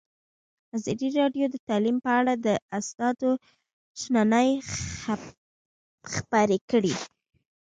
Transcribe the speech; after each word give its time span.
ازادي 0.77 1.07
راډیو 1.19 1.45
د 1.51 1.55
تعلیم 1.67 1.97
په 2.05 2.11
اړه 2.19 2.33
د 2.45 2.47
استادانو 2.77 3.31
شننې 4.01 4.49
خپرې 6.13 6.59
کړي. 6.69 6.93